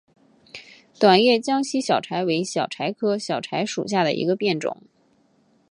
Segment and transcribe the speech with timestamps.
[0.99, 4.81] 短叶江西小檗为小檗科小檗属下的一个变种。